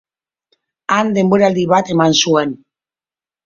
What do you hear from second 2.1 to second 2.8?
zuen.